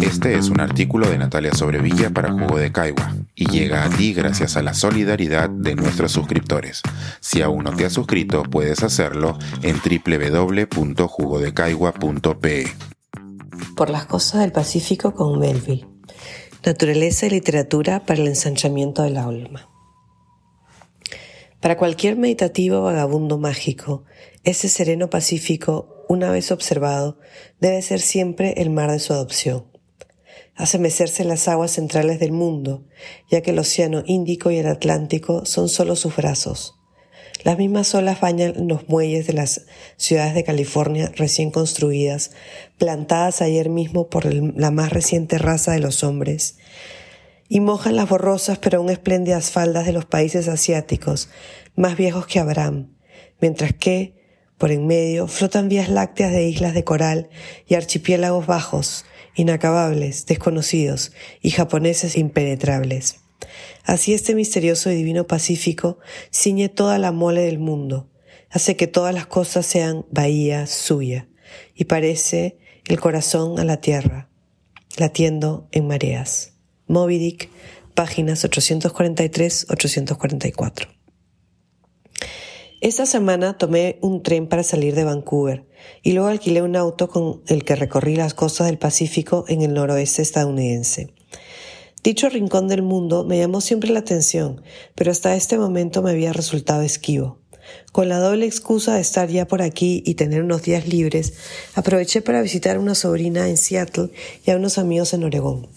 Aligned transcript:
Este 0.00 0.38
es 0.38 0.48
un 0.48 0.60
artículo 0.60 1.08
de 1.08 1.18
Natalia 1.18 1.52
Sobrevilla 1.54 2.10
para 2.10 2.32
Jugo 2.32 2.56
de 2.56 2.72
Caigua 2.72 3.14
y 3.34 3.46
llega 3.46 3.84
a 3.84 3.90
ti 3.90 4.14
gracias 4.14 4.56
a 4.56 4.62
la 4.62 4.72
solidaridad 4.72 5.50
de 5.50 5.74
nuestros 5.74 6.12
suscriptores. 6.12 6.80
Si 7.20 7.42
aún 7.42 7.64
no 7.64 7.74
te 7.74 7.84
has 7.84 7.92
suscrito, 7.92 8.44
puedes 8.44 8.82
hacerlo 8.82 9.38
en 9.62 9.76
www.jugodecaigua.pe. 9.76 12.72
Por 13.76 13.90
las 13.90 14.06
cosas 14.06 14.40
del 14.40 14.52
Pacífico 14.52 15.12
con 15.14 15.38
Melville. 15.38 15.86
Naturaleza 16.64 17.26
y 17.26 17.30
literatura 17.30 18.06
para 18.06 18.20
el 18.20 18.28
ensanchamiento 18.28 19.02
del 19.02 19.16
alma. 19.16 19.68
Para 21.60 21.76
cualquier 21.76 22.16
meditativo 22.16 22.82
vagabundo 22.82 23.38
mágico, 23.38 24.04
ese 24.42 24.68
sereno 24.68 25.10
Pacífico, 25.10 25.93
una 26.08 26.30
vez 26.30 26.50
observado, 26.50 27.18
debe 27.60 27.80
ser 27.82 28.00
siempre 28.00 28.54
el 28.58 28.70
mar 28.70 28.90
de 28.90 28.98
su 28.98 29.12
adopción 29.12 29.74
hace 30.56 30.78
mecerse 30.78 31.24
las 31.24 31.48
aguas 31.48 31.72
centrales 31.72 32.20
del 32.20 32.32
mundo, 32.32 32.84
ya 33.30 33.40
que 33.40 33.50
el 33.50 33.58
Océano 33.58 34.02
Índico 34.06 34.50
y 34.50 34.58
el 34.58 34.66
Atlántico 34.66 35.44
son 35.44 35.68
solo 35.68 35.96
sus 35.96 36.16
brazos. 36.16 36.76
Las 37.42 37.58
mismas 37.58 37.94
olas 37.94 38.20
bañan 38.20 38.68
los 38.68 38.88
muelles 38.88 39.26
de 39.26 39.34
las 39.34 39.66
ciudades 39.96 40.34
de 40.34 40.44
California 40.44 41.12
recién 41.14 41.50
construidas, 41.50 42.30
plantadas 42.78 43.42
ayer 43.42 43.68
mismo 43.68 44.08
por 44.08 44.32
la 44.32 44.70
más 44.70 44.92
reciente 44.92 45.38
raza 45.38 45.72
de 45.72 45.80
los 45.80 46.04
hombres, 46.04 46.56
y 47.48 47.60
mojan 47.60 47.96
las 47.96 48.08
borrosas 48.08 48.58
pero 48.58 48.78
aún 48.78 48.88
espléndidas 48.88 49.50
faldas 49.50 49.84
de 49.84 49.92
los 49.92 50.06
países 50.06 50.48
asiáticos, 50.48 51.28
más 51.76 51.96
viejos 51.96 52.26
que 52.26 52.38
Abraham, 52.38 52.96
mientras 53.40 53.74
que, 53.74 54.23
por 54.58 54.70
en 54.70 54.86
medio, 54.86 55.26
flotan 55.26 55.68
vías 55.68 55.88
lácteas 55.88 56.32
de 56.32 56.48
islas 56.48 56.74
de 56.74 56.84
coral 56.84 57.28
y 57.66 57.74
archipiélagos 57.74 58.46
bajos, 58.46 59.04
inacabables, 59.34 60.26
desconocidos 60.26 61.12
y 61.42 61.50
japoneses 61.50 62.16
impenetrables. 62.16 63.20
Así 63.84 64.14
este 64.14 64.34
misterioso 64.34 64.90
y 64.90 64.94
divino 64.94 65.26
Pacífico 65.26 65.98
ciñe 66.32 66.68
toda 66.68 66.98
la 66.98 67.12
mole 67.12 67.42
del 67.42 67.58
mundo, 67.58 68.10
hace 68.50 68.76
que 68.76 68.86
todas 68.86 69.12
las 69.12 69.26
cosas 69.26 69.66
sean 69.66 70.06
bahía 70.10 70.66
suya, 70.66 71.28
y 71.74 71.84
parece 71.84 72.58
el 72.86 73.00
corazón 73.00 73.58
a 73.58 73.64
la 73.64 73.80
tierra, 73.80 74.30
latiendo 74.96 75.68
en 75.72 75.86
mareas. 75.86 76.52
Moby 76.86 77.18
Dick, 77.18 77.50
páginas 77.94 78.44
843-844. 78.44 80.93
Esta 82.84 83.06
semana 83.06 83.56
tomé 83.56 83.98
un 84.02 84.22
tren 84.22 84.46
para 84.46 84.62
salir 84.62 84.94
de 84.94 85.04
Vancouver 85.04 85.64
y 86.02 86.12
luego 86.12 86.28
alquilé 86.28 86.60
un 86.60 86.76
auto 86.76 87.08
con 87.08 87.40
el 87.46 87.64
que 87.64 87.76
recorrí 87.76 88.14
las 88.14 88.34
costas 88.34 88.66
del 88.66 88.76
Pacífico 88.76 89.46
en 89.48 89.62
el 89.62 89.72
noroeste 89.72 90.20
estadounidense. 90.20 91.14
Dicho 92.02 92.28
rincón 92.28 92.68
del 92.68 92.82
mundo 92.82 93.24
me 93.24 93.38
llamó 93.38 93.62
siempre 93.62 93.88
la 93.88 94.00
atención, 94.00 94.60
pero 94.94 95.12
hasta 95.12 95.34
este 95.34 95.56
momento 95.56 96.02
me 96.02 96.10
había 96.10 96.34
resultado 96.34 96.82
esquivo. 96.82 97.38
Con 97.90 98.10
la 98.10 98.18
doble 98.18 98.44
excusa 98.44 98.96
de 98.96 99.00
estar 99.00 99.30
ya 99.30 99.46
por 99.46 99.62
aquí 99.62 100.02
y 100.04 100.16
tener 100.16 100.42
unos 100.42 100.60
días 100.60 100.86
libres, 100.86 101.32
aproveché 101.74 102.20
para 102.20 102.42
visitar 102.42 102.76
a 102.76 102.80
una 102.80 102.94
sobrina 102.94 103.48
en 103.48 103.56
Seattle 103.56 104.10
y 104.44 104.50
a 104.50 104.56
unos 104.56 104.76
amigos 104.76 105.14
en 105.14 105.24
Oregón. 105.24 105.68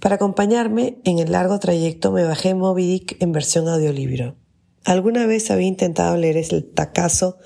Para 0.00 0.16
acompañarme 0.16 0.98
en 1.04 1.20
el 1.20 1.30
largo 1.30 1.60
trayecto 1.60 2.10
me 2.10 2.24
bajé 2.24 2.56
Moby 2.56 2.88
Dick 2.88 3.22
en 3.22 3.30
versión 3.30 3.68
audiolibro. 3.68 4.39
Alguna 4.84 5.26
vez 5.26 5.50
había 5.50 5.68
intentado 5.68 6.16
leer 6.16 6.38
el 6.38 6.64
tacazo 6.64 7.38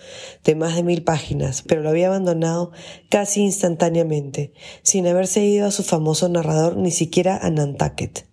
de 0.44 0.54
más 0.54 0.76
de 0.76 0.84
mil 0.84 1.02
páginas, 1.02 1.62
pero 1.62 1.82
lo 1.82 1.90
había 1.90 2.06
abandonado 2.06 2.70
casi 3.10 3.40
instantáneamente, 3.40 4.52
sin 4.82 5.06
haberse 5.06 5.44
ido 5.44 5.66
a 5.66 5.72
su 5.72 5.82
famoso 5.82 6.28
narrador 6.28 6.76
ni 6.76 6.92
siquiera 6.92 7.36
a 7.36 7.50
Nantucket. 7.50 8.26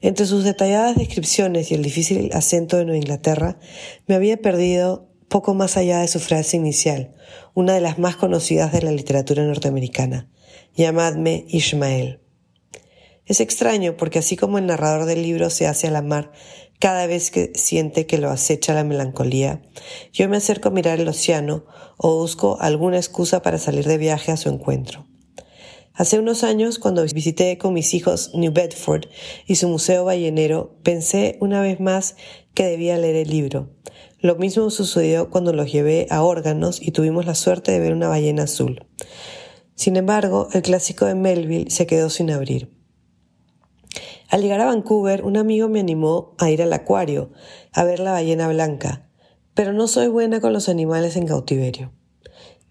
Entre 0.00 0.26
sus 0.26 0.44
detalladas 0.44 0.96
descripciones 0.96 1.72
y 1.72 1.74
el 1.74 1.82
difícil 1.82 2.30
acento 2.32 2.76
de 2.76 2.84
Nueva 2.84 2.98
Inglaterra, 2.98 3.58
me 4.06 4.14
había 4.14 4.36
perdido 4.36 5.08
poco 5.28 5.54
más 5.54 5.76
allá 5.76 5.98
de 5.98 6.08
su 6.08 6.20
frase 6.20 6.56
inicial, 6.56 7.14
una 7.54 7.74
de 7.74 7.80
las 7.80 7.98
más 7.98 8.16
conocidas 8.16 8.72
de 8.72 8.82
la 8.82 8.92
literatura 8.92 9.44
norteamericana. 9.44 10.28
Llamadme 10.76 11.44
Ishmael. 11.48 12.20
Es 13.26 13.40
extraño 13.40 13.96
porque 13.96 14.20
así 14.20 14.36
como 14.36 14.58
el 14.58 14.66
narrador 14.66 15.04
del 15.04 15.22
libro 15.22 15.50
se 15.50 15.66
hace 15.66 15.88
a 15.88 15.90
la 15.90 16.02
mar 16.02 16.32
cada 16.78 17.06
vez 17.06 17.30
que 17.30 17.52
siente 17.54 18.06
que 18.06 18.18
lo 18.18 18.30
acecha 18.30 18.74
la 18.74 18.84
melancolía, 18.84 19.62
yo 20.12 20.28
me 20.28 20.36
acerco 20.36 20.68
a 20.68 20.72
mirar 20.72 21.00
el 21.00 21.08
océano 21.08 21.64
o 21.96 22.16
busco 22.16 22.58
alguna 22.60 22.96
excusa 22.96 23.42
para 23.42 23.58
salir 23.58 23.86
de 23.86 23.98
viaje 23.98 24.32
a 24.32 24.36
su 24.36 24.48
encuentro. 24.48 25.06
Hace 25.94 26.20
unos 26.20 26.44
años, 26.44 26.78
cuando 26.78 27.02
visité 27.02 27.58
con 27.58 27.74
mis 27.74 27.92
hijos 27.92 28.30
New 28.32 28.52
Bedford 28.52 29.06
y 29.46 29.56
su 29.56 29.68
museo 29.68 30.04
ballenero, 30.04 30.76
pensé 30.84 31.36
una 31.40 31.60
vez 31.60 31.80
más 31.80 32.14
que 32.54 32.66
debía 32.66 32.96
leer 32.98 33.16
el 33.16 33.30
libro. 33.30 33.70
Lo 34.20 34.36
mismo 34.36 34.70
sucedió 34.70 35.28
cuando 35.28 35.52
los 35.52 35.72
llevé 35.72 36.06
a 36.10 36.22
órganos 36.22 36.80
y 36.80 36.92
tuvimos 36.92 37.26
la 37.26 37.34
suerte 37.34 37.72
de 37.72 37.80
ver 37.80 37.92
una 37.92 38.06
ballena 38.06 38.44
azul. 38.44 38.86
Sin 39.74 39.96
embargo, 39.96 40.48
el 40.52 40.62
clásico 40.62 41.04
de 41.04 41.16
Melville 41.16 41.70
se 41.70 41.86
quedó 41.86 42.10
sin 42.10 42.30
abrir. 42.30 42.77
Al 44.28 44.42
llegar 44.42 44.60
a 44.60 44.66
Vancouver, 44.66 45.24
un 45.24 45.38
amigo 45.38 45.70
me 45.70 45.80
animó 45.80 46.34
a 46.36 46.50
ir 46.50 46.60
al 46.60 46.72
acuario, 46.74 47.30
a 47.72 47.84
ver 47.84 47.98
la 47.98 48.12
ballena 48.12 48.46
blanca, 48.48 49.08
pero 49.54 49.72
no 49.72 49.88
soy 49.88 50.08
buena 50.08 50.40
con 50.40 50.52
los 50.52 50.68
animales 50.68 51.16
en 51.16 51.26
cautiverio. 51.26 51.92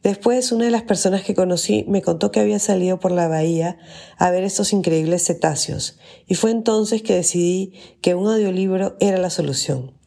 Después, 0.04 0.52
una 0.52 0.66
de 0.66 0.72
las 0.72 0.84
personas 0.84 1.24
que 1.24 1.34
conocí 1.34 1.84
me 1.88 2.04
contó 2.04 2.30
que 2.30 2.40
había 2.40 2.60
salido 2.60 3.00
por 3.00 3.12
la 3.12 3.28
bahía 3.28 3.80
a 4.20 4.30
ver 4.30 4.44
estos 4.44 4.72
increíbles 4.72 5.26
cetáceos, 5.26 5.98
y 6.28 6.36
fue 6.36 6.52
entonces 6.52 7.02
que 7.02 7.16
decidí 7.16 7.74
que 8.02 8.14
un 8.14 8.28
audiolibro 8.28 8.96
era 9.00 9.18
la 9.18 9.32
solución. 9.32 9.98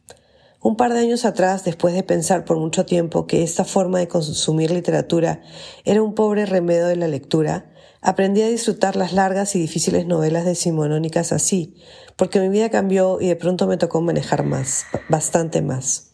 Un 0.63 0.77
par 0.77 0.93
de 0.93 1.01
años 1.01 1.25
atrás, 1.25 1.65
después 1.65 1.95
de 1.95 2.05
pensar 2.05 2.45
por 2.45 2.59
mucho 2.59 2.87
tiempo 2.87 3.27
que 3.27 3.43
esta 3.43 3.65
forma 3.65 3.99
de 3.99 4.07
consumir 4.07 4.71
literatura 4.71 5.43
era 5.85 6.01
un 6.01 6.15
pobre 6.15 6.47
remedio 6.47 6.87
de 6.87 6.97
la 6.97 7.09
lectura, 7.09 7.70
Aprendí 8.03 8.41
a 8.43 8.49
disfrutar 8.49 8.97
las 8.97 9.13
largas 9.13 9.55
y 9.55 9.61
difíciles 9.61 10.07
novelas 10.07 10.47
decimonónicas 10.47 11.33
así, 11.33 11.77
porque 12.17 12.41
mi 12.41 12.49
vida 12.49 12.71
cambió 12.71 13.21
y 13.21 13.29
de 13.29 13.37
pronto 13.37 13.67
me 13.67 13.77
tocó 13.77 14.01
manejar 14.01 14.43
más, 14.43 14.85
bastante 15.11 15.61
más. 15.61 16.13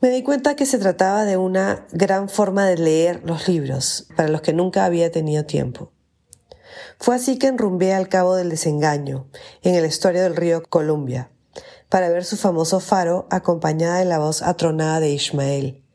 Me 0.00 0.08
di 0.08 0.22
cuenta 0.22 0.56
que 0.56 0.64
se 0.64 0.78
trataba 0.78 1.24
de 1.24 1.36
una 1.36 1.86
gran 1.92 2.28
forma 2.28 2.66
de 2.66 2.76
leer 2.76 3.22
los 3.24 3.48
libros, 3.48 4.08
para 4.16 4.28
los 4.28 4.40
que 4.40 4.54
nunca 4.54 4.86
había 4.86 5.10
tenido 5.10 5.44
tiempo. 5.44 5.92
Fue 6.98 7.16
así 7.16 7.38
que 7.38 7.48
enrumbé 7.48 7.92
al 7.92 8.08
cabo 8.08 8.34
del 8.34 8.48
desengaño, 8.48 9.26
en 9.62 9.74
el 9.74 9.84
estuario 9.84 10.22
del 10.22 10.36
río 10.36 10.62
Columbia, 10.62 11.30
para 11.90 12.08
ver 12.08 12.24
su 12.24 12.36
famoso 12.36 12.80
faro 12.80 13.26
acompañada 13.30 13.98
de 13.98 14.06
la 14.06 14.18
voz 14.18 14.42
atronada 14.42 15.00
de 15.00 15.10
Ismael. 15.10 15.85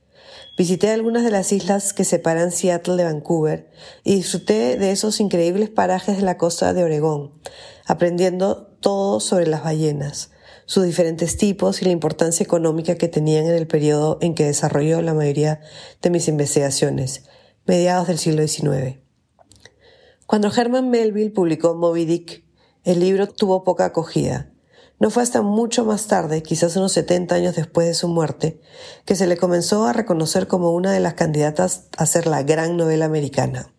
Visité 0.62 0.92
algunas 0.92 1.24
de 1.24 1.32
las 1.32 1.52
islas 1.54 1.92
que 1.92 2.04
separan 2.04 2.52
Seattle 2.52 2.96
de 2.96 3.06
Vancouver 3.06 3.72
y 4.04 4.14
disfruté 4.14 4.78
de 4.78 4.92
esos 4.92 5.20
increíbles 5.20 5.72
parajes 5.72 6.18
de 6.18 6.22
la 6.22 6.38
costa 6.38 6.72
de 6.72 6.84
Oregón, 6.84 7.32
aprendiendo 7.88 8.68
todo 8.80 9.20
sobre 9.22 9.48
las 9.48 9.64
ballenas, 9.64 10.30
sus 10.68 10.84
diferentes 10.84 11.36
tipos 11.36 11.82
y 11.82 11.86
la 11.86 11.92
importancia 11.92 12.44
económica 12.44 12.94
que 12.94 13.08
tenían 13.08 13.48
en 13.48 13.56
el 13.56 13.66
periodo 13.66 14.20
en 14.22 14.36
que 14.36 14.46
desarrolló 14.46 15.02
la 15.02 15.16
mayoría 15.16 15.62
de 16.00 16.12
mis 16.12 16.28
investigaciones, 16.28 17.24
mediados 17.66 18.08
del 18.08 18.20
siglo 18.20 18.48
XIX. 18.48 19.00
Cuando 20.28 20.54
Herman 20.56 20.92
Melville 20.92 21.32
publicó 21.32 21.74
Moby 21.74 22.06
Dick, 22.06 22.46
el 22.84 23.00
libro 23.00 23.28
tuvo 23.28 23.64
poca 23.64 23.86
acogida 23.86 24.52
no 25.02 25.10
fue 25.10 25.24
hasta 25.24 25.42
mucho 25.42 25.84
más 25.84 26.06
tarde, 26.06 26.44
quizás 26.44 26.76
unos 26.76 26.92
70 26.92 27.34
años 27.34 27.56
después 27.56 27.88
de 27.88 27.96
su 27.96 28.08
muerte, 28.08 28.62
que 29.04 29.16
se 29.16 29.26
le 29.26 29.36
comenzó 29.36 29.86
a 29.86 29.94
reconocer 29.94 30.46
como 30.46 30.74
una 30.74 30.94
de 30.94 31.00
las 31.00 31.16
candidatas 31.16 31.86
a 31.98 32.06
ser 32.06 32.28
la 32.28 32.44
gran 32.44 32.78
novela 32.78 33.06
americana. 33.06 33.74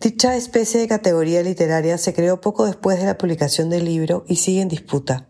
Dicha 0.00 0.34
especie 0.34 0.80
de 0.80 0.88
categoría 0.88 1.44
literaria 1.44 1.96
se 1.96 2.12
creó 2.12 2.40
poco 2.40 2.66
después 2.66 2.98
de 2.98 3.06
la 3.06 3.18
publicación 3.18 3.70
del 3.70 3.84
libro 3.84 4.24
y 4.26 4.36
sigue 4.36 4.62
en 4.62 4.68
disputa. 4.68 5.28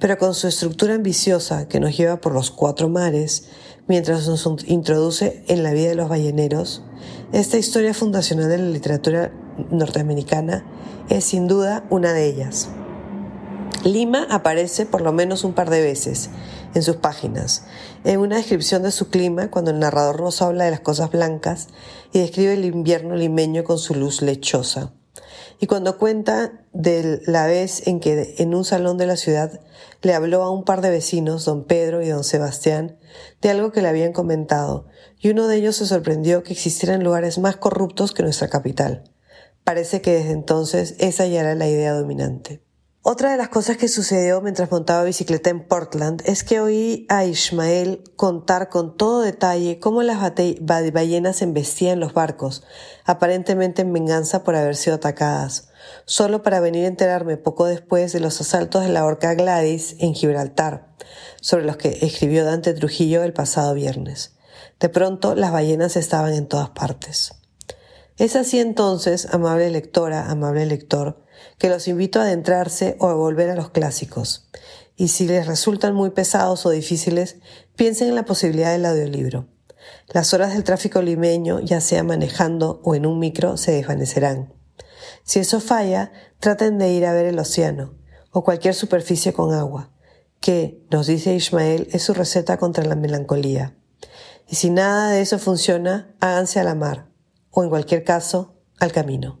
Pero 0.00 0.16
con 0.16 0.32
su 0.32 0.48
estructura 0.48 0.94
ambiciosa 0.94 1.68
que 1.68 1.78
nos 1.78 1.94
lleva 1.94 2.18
por 2.18 2.32
los 2.32 2.50
cuatro 2.50 2.88
mares, 2.88 3.48
mientras 3.88 4.26
nos 4.26 4.48
introduce 4.66 5.44
en 5.48 5.62
la 5.62 5.74
vida 5.74 5.90
de 5.90 5.96
los 5.96 6.08
balleneros, 6.08 6.82
esta 7.34 7.58
historia 7.58 7.92
fundacional 7.92 8.48
de 8.48 8.56
la 8.56 8.70
literatura 8.70 9.32
norteamericana 9.70 10.64
es 11.10 11.24
sin 11.24 11.46
duda 11.46 11.84
una 11.90 12.14
de 12.14 12.24
ellas. 12.24 12.70
Lima 13.84 14.26
aparece 14.28 14.86
por 14.86 15.02
lo 15.02 15.12
menos 15.12 15.44
un 15.44 15.52
par 15.52 15.70
de 15.70 15.80
veces 15.80 16.30
en 16.74 16.82
sus 16.82 16.96
páginas, 16.96 17.64
en 18.04 18.18
una 18.18 18.36
descripción 18.36 18.82
de 18.82 18.90
su 18.90 19.08
clima 19.08 19.50
cuando 19.50 19.70
el 19.70 19.78
narrador 19.78 20.20
nos 20.20 20.42
habla 20.42 20.64
de 20.64 20.72
las 20.72 20.80
cosas 20.80 21.10
blancas 21.10 21.68
y 22.12 22.18
describe 22.18 22.54
el 22.54 22.64
invierno 22.64 23.14
limeño 23.14 23.62
con 23.62 23.78
su 23.78 23.94
luz 23.94 24.20
lechosa, 24.20 24.94
y 25.60 25.66
cuando 25.66 25.96
cuenta 25.96 26.64
de 26.72 27.22
la 27.26 27.46
vez 27.46 27.86
en 27.86 28.00
que 28.00 28.34
en 28.38 28.54
un 28.54 28.64
salón 28.64 28.98
de 28.98 29.06
la 29.06 29.16
ciudad 29.16 29.60
le 30.02 30.14
habló 30.14 30.42
a 30.42 30.50
un 30.50 30.64
par 30.64 30.80
de 30.80 30.90
vecinos, 30.90 31.44
don 31.44 31.64
Pedro 31.64 32.02
y 32.02 32.08
don 32.08 32.24
Sebastián, 32.24 32.98
de 33.40 33.50
algo 33.50 33.70
que 33.70 33.82
le 33.82 33.88
habían 33.88 34.12
comentado, 34.12 34.86
y 35.20 35.30
uno 35.30 35.46
de 35.46 35.56
ellos 35.56 35.76
se 35.76 35.86
sorprendió 35.86 36.42
que 36.42 36.52
existieran 36.52 37.04
lugares 37.04 37.38
más 37.38 37.56
corruptos 37.56 38.12
que 38.12 38.24
nuestra 38.24 38.48
capital. 38.48 39.04
Parece 39.62 40.00
que 40.00 40.12
desde 40.12 40.32
entonces 40.32 40.96
esa 40.98 41.26
ya 41.26 41.40
era 41.40 41.54
la 41.54 41.68
idea 41.68 41.92
dominante. 41.92 42.67
Otra 43.02 43.30
de 43.30 43.36
las 43.36 43.48
cosas 43.48 43.76
que 43.76 43.86
sucedió 43.86 44.40
mientras 44.40 44.70
montaba 44.72 45.04
bicicleta 45.04 45.50
en 45.50 45.64
Portland 45.66 46.20
es 46.26 46.42
que 46.42 46.60
oí 46.60 47.06
a 47.08 47.24
Ismael 47.24 48.02
contar 48.16 48.68
con 48.68 48.96
todo 48.96 49.22
detalle 49.22 49.78
cómo 49.78 50.02
las 50.02 50.20
ballenas 50.60 51.40
embestían 51.40 52.00
los 52.00 52.12
barcos, 52.12 52.64
aparentemente 53.04 53.82
en 53.82 53.92
venganza 53.92 54.42
por 54.42 54.56
haber 54.56 54.74
sido 54.74 54.96
atacadas, 54.96 55.68
solo 56.06 56.42
para 56.42 56.58
venir 56.58 56.84
a 56.84 56.88
enterarme 56.88 57.36
poco 57.36 57.66
después 57.66 58.12
de 58.12 58.20
los 58.20 58.40
asaltos 58.40 58.82
de 58.82 58.90
la 58.90 59.06
orca 59.06 59.32
Gladys 59.34 59.94
en 60.00 60.14
Gibraltar, 60.14 60.88
sobre 61.40 61.64
los 61.64 61.76
que 61.76 62.00
escribió 62.02 62.44
Dante 62.44 62.74
Trujillo 62.74 63.22
el 63.22 63.32
pasado 63.32 63.74
viernes. 63.74 64.32
De 64.80 64.88
pronto 64.88 65.36
las 65.36 65.52
ballenas 65.52 65.96
estaban 65.96 66.34
en 66.34 66.48
todas 66.48 66.70
partes. 66.70 67.32
Es 68.18 68.34
así 68.34 68.58
entonces, 68.58 69.28
amable 69.32 69.70
lectora, 69.70 70.28
amable 70.28 70.66
lector, 70.66 71.22
que 71.58 71.68
los 71.68 71.88
invito 71.88 72.20
a 72.20 72.22
adentrarse 72.22 72.96
o 73.00 73.08
a 73.08 73.14
volver 73.14 73.50
a 73.50 73.54
los 73.54 73.70
clásicos. 73.70 74.48
Y 74.96 75.08
si 75.08 75.26
les 75.26 75.46
resultan 75.46 75.94
muy 75.94 76.10
pesados 76.10 76.66
o 76.66 76.70
difíciles, 76.70 77.36
piensen 77.76 78.08
en 78.08 78.14
la 78.14 78.24
posibilidad 78.24 78.72
del 78.72 78.86
audiolibro. 78.86 79.48
Las 80.08 80.34
horas 80.34 80.52
del 80.52 80.64
tráfico 80.64 81.02
limeño, 81.02 81.60
ya 81.60 81.80
sea 81.80 82.02
manejando 82.02 82.80
o 82.84 82.94
en 82.94 83.06
un 83.06 83.18
micro, 83.18 83.56
se 83.56 83.72
desvanecerán. 83.72 84.54
Si 85.24 85.38
eso 85.38 85.60
falla, 85.60 86.12
traten 86.40 86.78
de 86.78 86.90
ir 86.92 87.06
a 87.06 87.12
ver 87.12 87.26
el 87.26 87.38
océano 87.38 87.98
o 88.30 88.44
cualquier 88.44 88.74
superficie 88.74 89.32
con 89.32 89.52
agua, 89.54 89.90
que, 90.40 90.86
nos 90.90 91.06
dice 91.06 91.34
Ismael, 91.34 91.88
es 91.92 92.02
su 92.02 92.14
receta 92.14 92.56
contra 92.56 92.84
la 92.84 92.94
melancolía. 92.94 93.76
Y 94.48 94.56
si 94.56 94.70
nada 94.70 95.10
de 95.10 95.20
eso 95.20 95.38
funciona, 95.38 96.14
háganse 96.20 96.60
a 96.60 96.64
la 96.64 96.74
mar, 96.74 97.08
o 97.50 97.62
en 97.62 97.70
cualquier 97.70 98.04
caso, 98.04 98.54
al 98.78 98.92
camino. 98.92 99.40